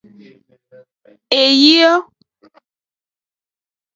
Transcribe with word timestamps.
Eyio. 1.41 1.93